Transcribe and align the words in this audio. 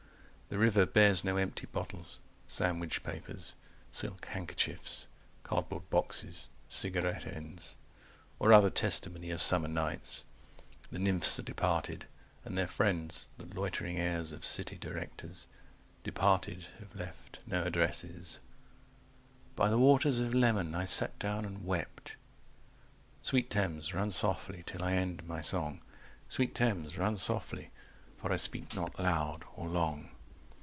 The 0.53 0.57
river 0.59 0.85
bears 0.85 1.23
no 1.23 1.37
empty 1.37 1.65
bottles, 1.65 2.19
sandwich 2.45 3.03
papers, 3.05 3.55
Silk 3.89 4.25
handkerchiefs, 4.25 5.07
cardboard 5.43 5.89
boxes, 5.89 6.49
cigarette 6.67 7.25
ends 7.25 7.77
Or 8.37 8.51
other 8.51 8.69
testimony 8.69 9.31
of 9.31 9.41
summer 9.41 9.69
nights. 9.69 10.25
The 10.91 10.99
nymphs 10.99 11.39
are 11.39 11.43
departed. 11.43 12.05
And 12.43 12.57
their 12.57 12.67
friends, 12.67 13.29
the 13.37 13.45
loitering 13.45 13.97
heirs 13.97 14.33
of 14.33 14.43
city 14.43 14.75
directors; 14.77 15.47
180 16.03 16.03
Departed, 16.03 16.65
have 16.79 16.95
left 16.97 17.39
no 17.47 17.63
addresses. 17.63 18.41
By 19.55 19.69
the 19.69 19.79
waters 19.79 20.19
of 20.19 20.33
Leman 20.33 20.75
I 20.75 20.83
sat 20.83 21.17
down 21.17 21.45
and 21.45 21.65
wept… 21.65 22.17
Sweet 23.21 23.49
Thames, 23.49 23.93
run 23.93 24.11
softly 24.11 24.63
till 24.65 24.83
I 24.83 24.95
end 24.95 25.25
my 25.25 25.39
song, 25.39 25.79
Sweet 26.27 26.53
Thames, 26.53 26.97
run 26.97 27.15
softly, 27.15 27.71
for 28.17 28.33
I 28.33 28.35
speak 28.35 28.75
not 28.75 28.99
loud 28.99 29.45
or 29.55 29.69
long. 29.69 30.09